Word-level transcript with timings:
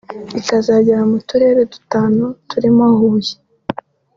bikazagera 0.35 1.01
mu 1.11 1.17
turere 1.27 1.61
dutanu 1.73 2.23
turimo 2.49 2.85
Huye 2.97 3.33